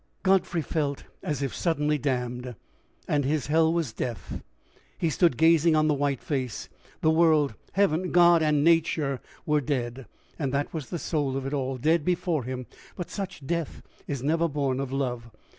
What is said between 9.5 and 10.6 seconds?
dead, and